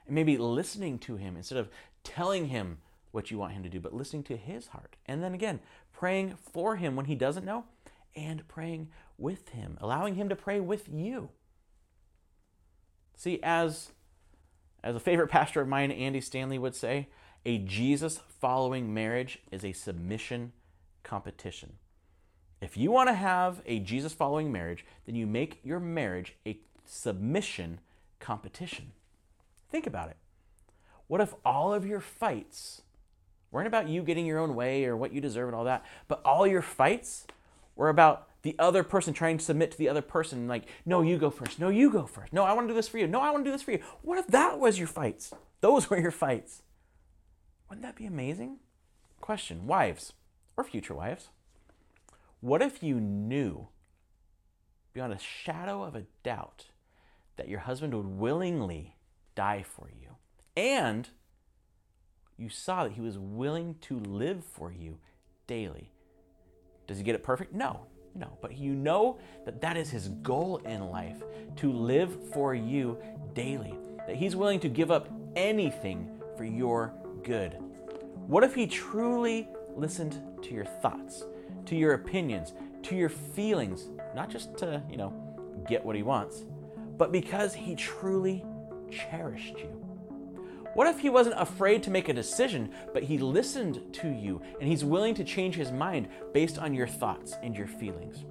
[0.07, 1.69] And maybe listening to him instead of
[2.03, 2.79] telling him
[3.11, 4.97] what you want him to do, but listening to his heart.
[5.07, 5.61] And then again,
[5.93, 7.65] praying for him when he doesn't know
[8.15, 11.31] and praying with him, allowing him to pray with you.
[13.17, 13.93] See, as
[14.83, 17.09] as a favorite pastor of mine, Andy Stanley would say,
[17.45, 20.53] a Jesus following marriage is a submission
[21.03, 21.75] competition.
[22.61, 26.59] If you want to have a Jesus following marriage, then you make your marriage a
[26.85, 27.81] submission
[28.19, 28.93] competition.
[29.71, 30.17] Think about it.
[31.07, 32.83] What if all of your fights
[33.51, 36.21] weren't about you getting your own way or what you deserve and all that, but
[36.25, 37.27] all your fights
[37.77, 41.19] were about the other person trying to submit to the other person, like, no, you
[41.19, 41.59] go first.
[41.59, 42.33] No, you go first.
[42.33, 43.07] No, I want to do this for you.
[43.07, 43.81] No, I want to do this for you.
[44.03, 45.33] What if that was your fights?
[45.61, 46.63] Those were your fights.
[47.69, 48.59] Wouldn't that be amazing?
[49.21, 50.13] Question Wives
[50.61, 51.31] or future wives,
[52.41, 53.69] what if you knew
[54.93, 56.67] beyond a shadow of a doubt
[57.37, 58.97] that your husband would willingly
[59.35, 60.17] die for you
[60.57, 61.09] and
[62.37, 64.99] you saw that he was willing to live for you
[65.47, 65.91] daily?
[66.87, 67.55] Does he get it perfect?
[67.55, 68.37] No, no.
[68.41, 71.23] But you know that that is his goal in life
[71.57, 72.99] to live for you
[73.35, 73.75] daily,
[74.07, 76.93] that he's willing to give up anything for your
[77.23, 77.57] good.
[78.27, 81.25] What if he truly listened to your thoughts,
[81.67, 85.13] to your opinions, to your feelings, not just to, you know,
[85.69, 86.45] get what he wants,
[86.97, 88.45] but because he truly
[88.91, 89.77] cherished you?
[90.75, 94.69] What if he wasn't afraid to make a decision, but he listened to you and
[94.69, 98.25] he's willing to change his mind based on your thoughts and your feelings?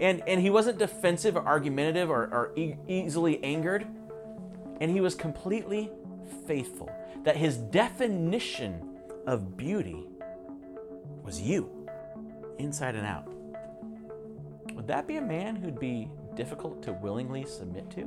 [0.00, 3.86] And, and he wasn't defensive or argumentative or, or e- easily angered,
[4.80, 5.90] and he was completely
[6.46, 6.90] faithful.
[7.24, 10.06] That his definition of beauty
[11.22, 11.88] was you,
[12.58, 13.28] inside and out.
[14.74, 18.02] Would that be a man who'd be difficult to willingly submit to?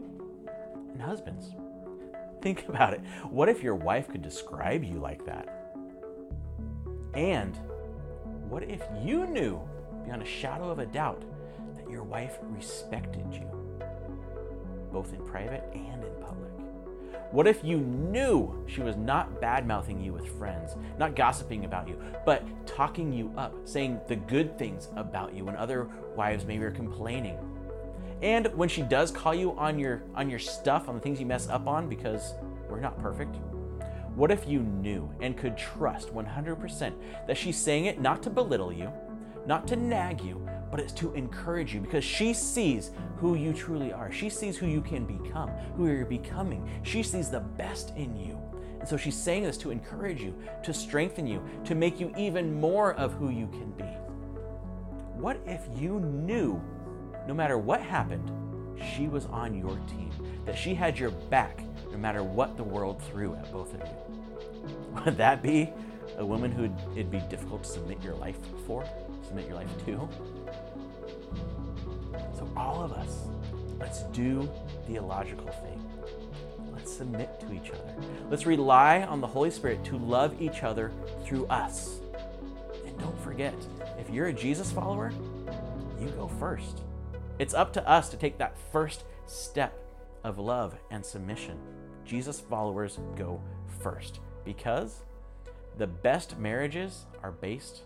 [0.91, 1.53] And husbands,
[2.41, 3.01] think about it.
[3.29, 5.47] What if your wife could describe you like that?
[7.13, 7.57] And
[8.49, 9.61] what if you knew
[10.03, 11.23] beyond a shadow of a doubt
[11.75, 13.49] that your wife respected you,
[14.91, 16.64] both in private and in public?
[17.31, 21.87] What if you knew she was not bad mouthing you with friends, not gossiping about
[21.87, 26.63] you, but talking you up, saying the good things about you when other wives maybe
[26.63, 27.37] are complaining?
[28.21, 31.25] And when she does call you on your on your stuff, on the things you
[31.25, 32.33] mess up on because
[32.69, 33.35] we're not perfect,
[34.15, 36.93] what if you knew and could trust 100%
[37.27, 38.91] that she's saying it not to belittle you,
[39.45, 43.93] not to nag you, but it's to encourage you because she sees who you truly
[43.93, 44.11] are.
[44.11, 46.69] She sees who you can become, who you're becoming.
[46.83, 48.37] She sees the best in you.
[48.81, 50.35] And so she's saying this to encourage you,
[50.65, 53.85] to strengthen you, to make you even more of who you can be.
[55.17, 56.61] What if you knew,
[57.25, 58.29] no matter what happened,
[58.97, 60.11] she was on your team,
[60.45, 65.05] that she had your back no matter what the world threw at both of you?
[65.05, 65.69] Would that be
[66.17, 68.35] a woman who it'd be difficult to submit your life
[68.67, 68.85] for,
[69.23, 70.09] submit your life to?
[72.37, 73.27] So, all of us,
[73.79, 74.49] let's do
[74.87, 75.81] the illogical thing.
[76.71, 77.95] Let's submit to each other.
[78.29, 80.91] Let's rely on the Holy Spirit to love each other
[81.25, 81.99] through us.
[82.85, 83.55] And don't forget,
[83.99, 85.11] if you're a Jesus follower,
[85.99, 86.81] you go first.
[87.39, 89.77] It's up to us to take that first step
[90.23, 91.57] of love and submission.
[92.05, 93.41] Jesus followers go
[93.79, 95.01] first because
[95.77, 97.81] the best marriages are based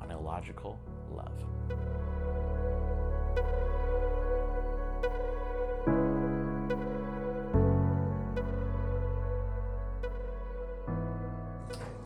[0.00, 0.78] on illogical
[1.12, 1.77] love.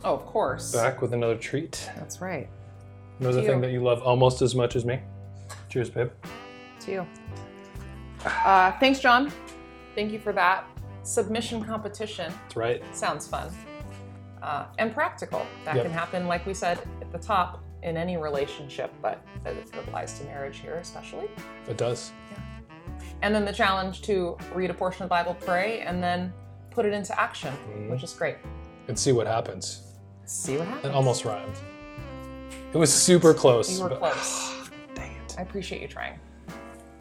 [0.05, 0.73] Oh, of course.
[0.73, 1.91] Back with another treat.
[1.97, 2.49] That's right.
[3.21, 3.63] Another To thing you.
[3.63, 5.01] that you love almost as much as me.
[5.69, 6.11] Cheers, babe.
[6.81, 7.07] To you.
[8.25, 9.33] Uh, thanks, John.
[9.95, 10.65] Thank you for that.
[11.03, 12.97] Submission competition That's right.
[12.97, 13.51] sounds fun
[14.43, 15.45] uh, and practical.
[15.65, 15.85] That Yep.
[15.87, 20.25] can happen, like we said at the top, in any relationship, but it applies to
[20.27, 21.29] marriage here especially.
[21.69, 22.13] It does.
[22.31, 22.39] Yeah.
[23.23, 26.33] And then the challenge to read a portion of the Bible, pray, and then
[26.71, 27.91] put it into action, Mhm.
[27.91, 28.37] which is great.
[28.87, 29.92] And see what happens.
[30.25, 30.87] See what happens.
[30.87, 31.55] It almost rhymed.
[32.73, 33.77] It was super close.
[33.77, 34.55] You were but- close.
[34.95, 35.35] Dang it.
[35.39, 36.19] I appreciate you trying.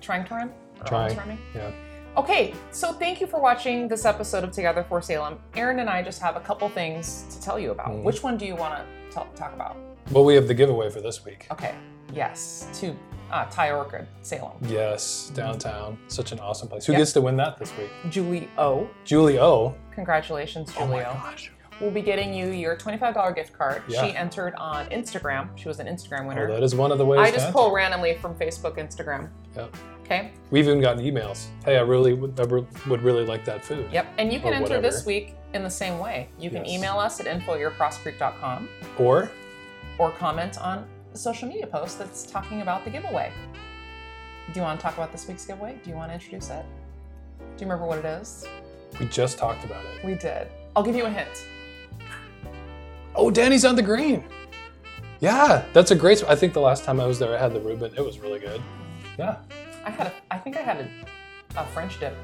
[0.01, 0.51] Trying to rhyme?
[0.79, 1.01] Or Trying.
[1.11, 1.37] almost rhyming?
[1.55, 1.71] Yeah.
[2.17, 5.39] Okay, so thank you for watching this episode of Together for Salem.
[5.55, 7.87] Aaron and I just have a couple things to tell you about.
[7.87, 8.03] Mhm.
[8.03, 9.77] Which one do you want to talk about?
[10.11, 11.47] Well, we have the giveaway for this week.
[11.51, 11.73] Okay,
[12.13, 12.97] yes, two
[13.31, 14.51] uh, Thai Orchid, Salem.
[14.63, 15.97] Yes, downtown.
[16.09, 16.85] Such an awesome place.
[16.85, 17.89] Who gets to win that this week?
[18.09, 18.89] Julie O.
[19.05, 19.73] Julie O.
[19.91, 21.13] Congratulations, Oh Julie O.
[21.13, 21.49] gosh.
[21.81, 23.81] We'll be getting you your $25 gift card.
[23.87, 24.05] Yeah.
[24.05, 25.49] She entered on Instagram.
[25.57, 26.47] She was an Instagram Oh, winner.
[26.51, 27.19] that is one of the ways.
[27.19, 29.29] I just pull randomly from Facebook, Instagram.
[29.55, 29.75] Yep.
[30.03, 30.31] Okay.
[30.51, 31.47] We've even gotten emails.
[31.65, 33.89] Hey, I really would, I would really like that food.
[33.91, 34.07] Yep.
[34.19, 34.81] And you can enter whatever.
[34.81, 36.29] this week in the same way.
[36.37, 36.75] You can Yes.
[36.75, 38.69] email us at info at yourcrosscreek.com
[38.99, 39.31] Or
[39.97, 43.31] or comment on a social media post that's talking about the giveaway.
[44.53, 45.77] Do you want to talk about this week's giveaway?
[45.83, 46.65] Do you want to introduce it?
[47.39, 48.45] Do you remember what it is?
[48.99, 50.03] we just talked about it.
[50.03, 50.47] We did.
[50.75, 51.29] I'll give you a hint.
[53.15, 54.23] Oh, Danny's on the green.
[55.19, 56.17] Yeah, that's a great.
[56.23, 57.93] sp- I think the last time I was there, I had the Reuben.
[57.95, 58.61] It was really good.
[59.19, 59.37] Yeah.
[59.85, 62.15] I had a, I think I had a, a French dip.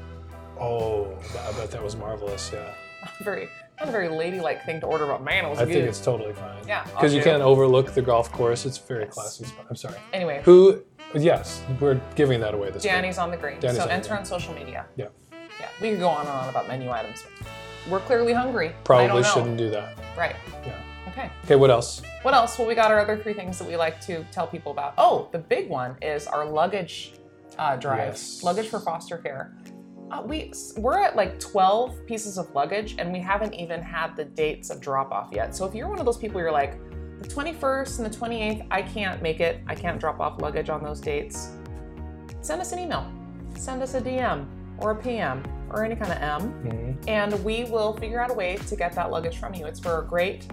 [0.58, 1.06] Oh,
[1.46, 2.50] I bet that was marvelous.
[2.52, 2.72] Yeah.
[3.22, 5.74] Very, not a very ladylike thing to order, but man, it was I good.
[5.74, 6.56] think it's totally fine.
[6.66, 7.24] Yeah, Because you do.
[7.30, 8.66] can't overlook the golf course.
[8.66, 9.66] It's a very classy spot.
[9.70, 9.94] I'm sorry.
[10.12, 10.82] Anyway, Who?
[11.14, 12.90] Yes, we're giving that away this week.
[12.92, 13.60] Danny's on the green.
[13.60, 14.18] Danny's so on the enter green.
[14.18, 14.84] on social media.
[14.96, 15.06] Yeah.
[15.60, 17.24] Yeah, we could go on and on about menu items.
[17.88, 18.74] We're clearly hungry.
[18.84, 19.98] Probably shouldn't do that.
[20.16, 20.36] Right.
[20.64, 20.80] Yeah.
[21.08, 21.30] Okay.
[21.44, 22.02] Okay, what else?
[22.22, 22.58] What else?
[22.58, 24.94] Well, we got our other three things that we like to tell people about.
[24.98, 27.14] Oh, the big one is our luggage
[27.58, 27.98] uh, drive.
[27.98, 28.42] Yes.
[28.42, 29.56] Luggage for foster care.
[30.10, 34.24] Uh, we we're at like 12 pieces of luggage, and we haven't even had the
[34.24, 35.54] dates of drop off yet.
[35.54, 36.78] So if you're one of those people, you're like,
[37.20, 39.60] the 21st and the 28th, I can't make it.
[39.66, 41.50] I can't drop off luggage on those dates.
[42.40, 43.10] Send us an email.
[43.56, 44.46] Send us a DM
[44.78, 47.08] or a PM or any kind of M Mhm.
[47.08, 49.66] and we will figure out a way to get that luggage from you.
[49.66, 50.46] It's for a great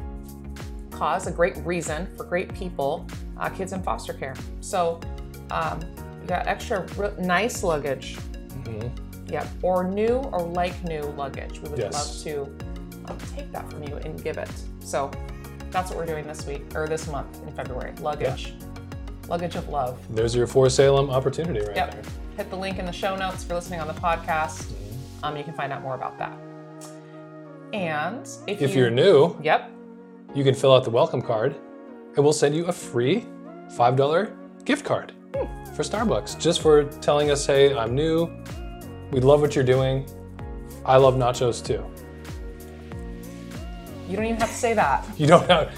[0.92, 3.06] cause, a great reason for great people,
[3.38, 4.34] uh, kids in foster care.
[4.62, 5.00] So,
[5.52, 5.80] um,
[6.22, 8.18] you got extra r- nice luggage,
[8.64, 8.92] Mhm.
[9.30, 11.60] yeah, or new or like new luggage.
[11.62, 11.94] We would Yes.
[11.94, 12.66] love to
[13.08, 14.50] um, take that from you and give it.
[14.80, 15.12] So,
[15.70, 17.92] that's what we're doing this week or this month in February.
[18.02, 18.56] Luggage,
[19.28, 20.00] luggage of love.
[20.10, 21.92] There's your for Salem opportunity right Yep.
[21.92, 22.02] there.
[22.38, 24.72] Hit the link in the show notes for listening on the podcast.
[25.26, 26.38] Um, you can find out more about that.
[27.74, 29.72] And if, If you, you're new, yep,
[30.36, 31.56] you can fill out the welcome card,
[32.16, 33.26] and we'll send you a free
[33.76, 35.14] five dollar gift card
[35.76, 38.30] for Starbucks just for telling us, "Hey, I'm new.
[39.12, 40.08] We love what you're doing.
[40.86, 41.84] I love nachos too."
[44.08, 45.04] you don't even have to say that.
[45.18, 45.74] You don't have.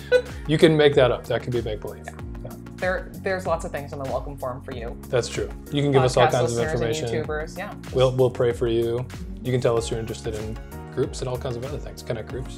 [0.47, 1.25] you can make that up.
[1.27, 2.03] That could be make believe.
[2.43, 4.97] Yeah, There, there's lots of things in the welcome form for you.
[5.07, 5.49] that's true.
[5.71, 7.25] You can give us all Podcast kinds of listeners and information.
[7.25, 7.73] YouTubers, yeah.
[7.93, 9.05] We'll we'll pray for you.
[9.47, 10.59] You can tell us you're interested in
[10.93, 12.03] groups and all kinds of other things.
[12.03, 12.57] Connect groups.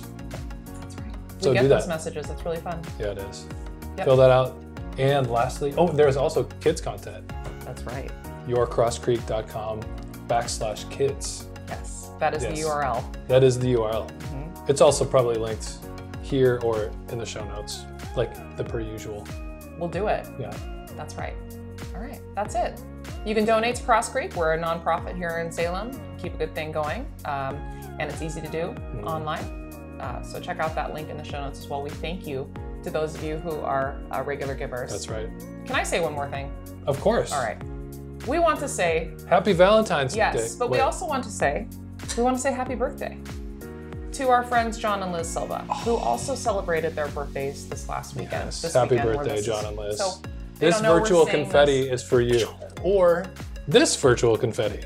[0.81, 1.13] That's right.
[1.37, 1.89] So we get do those that.
[1.89, 2.25] messages.
[2.27, 2.81] That's really fun.
[2.99, 3.45] Yeah, it is.
[3.97, 4.05] Yep.
[4.07, 4.55] Fill that out.
[4.97, 7.31] And lastly, oh, there's also kids content.
[7.63, 8.09] That's right.
[8.47, 9.81] yourcrosscreek.com
[10.27, 11.45] backslash kids.
[11.67, 12.57] Yes, that is Yes.
[12.57, 13.03] the URL.
[13.27, 14.09] That is the URL.
[14.09, 14.65] Mm-hmm.
[14.67, 15.77] It's also probably linked
[16.23, 17.85] here or in the show notes,
[18.15, 19.27] like the per usual.
[19.77, 20.25] We'll do it.
[20.39, 20.55] Yeah.
[20.97, 21.35] That's right.
[21.93, 22.81] All right, that's it.
[23.27, 24.35] You can donate to Cross Creek.
[24.35, 25.91] We're a nonprofit here in Salem.
[26.21, 27.55] Keep a good thing going, um,
[27.99, 29.07] and it's easy to do Mm-hmm.
[29.07, 29.43] online.
[29.99, 31.81] Uh, so check out that link in the show notes as well.
[31.81, 32.49] We thank you
[32.83, 34.91] to those of you who are uh, regular givers.
[34.91, 35.29] That's right.
[35.65, 36.51] Can I say one more thing?
[36.87, 37.31] Of course.
[37.33, 37.57] All right.
[38.27, 40.19] We want to say Happy Valentine's Day.
[40.19, 41.67] yes, but we also want to say
[42.17, 43.17] we want to say happy birthday
[44.13, 48.45] to our friends John and Liz Silva, who also celebrated their birthdays this last weekend.
[48.45, 48.61] Yes.
[48.61, 49.97] This Happy weekend birthday, this John and Liz.
[49.97, 50.13] So
[50.59, 52.01] This don't know we're virtual confetti this.
[52.03, 52.47] is for you.
[52.83, 53.25] Or
[53.67, 54.85] this virtual confetti.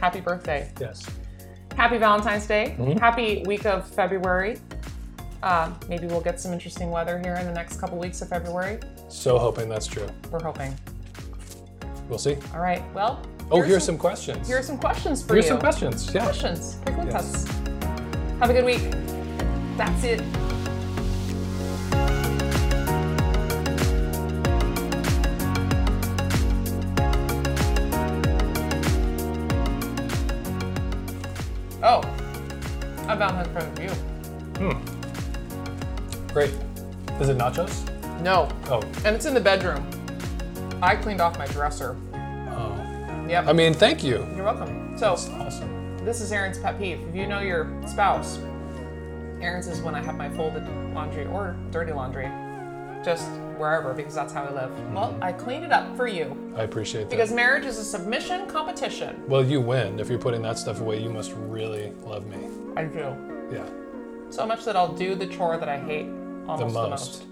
[0.00, 0.70] Happy birthday.
[0.80, 1.08] Yes.
[1.76, 2.76] Happy Valentine's Day.
[2.78, 2.98] Mm-hmm.
[2.98, 4.58] Happy week of February.
[5.42, 8.80] Uh, maybe we'll get some interesting weather here in the next couple weeks of February.
[9.08, 10.08] So hoping that's true.
[10.30, 10.76] We're hoping.
[12.08, 12.36] We'll see.
[12.52, 12.82] All right.
[12.94, 13.24] Well.
[13.50, 14.46] Oh, here's some questions.
[14.48, 15.42] Here are some questions for you.
[15.42, 15.50] Here's you.
[15.50, 16.14] some questions.
[16.14, 16.24] Yeah.
[16.24, 16.78] Questions.
[16.84, 17.46] Pick with Yes.
[17.46, 17.48] us.
[18.40, 18.90] Have a good week.
[19.76, 20.47] That's it.
[37.52, 38.20] Nachos?
[38.22, 38.80] No, Oh.
[39.04, 39.88] and it's in the bedroom.
[40.82, 41.96] I cleaned off my dresser.
[42.14, 43.26] Oh.
[43.28, 43.46] Yep.
[43.46, 44.26] I mean, thank you.
[44.34, 44.96] You're welcome.
[44.98, 46.04] So, That's awesome.
[46.04, 47.00] this is Aaron's pet peeve.
[47.08, 48.38] If you know your spouse,
[49.40, 52.28] Aaron's is when I have my folded laundry or dirty laundry,
[53.04, 54.70] just wherever, because that's how I live.
[54.70, 54.94] Mm-hmm.
[54.94, 57.10] Well, I cleaned it up for you I appreciate that.
[57.10, 59.22] because marriage is a submission competition.
[59.28, 60.00] well, you win.
[60.00, 62.48] If you're putting that stuff away, you must really love me.
[62.76, 63.14] I do.
[63.52, 63.64] Yeah.
[64.30, 66.06] So much that I'll do the chore that I hate
[66.48, 66.90] almost the most.
[66.90, 67.24] most.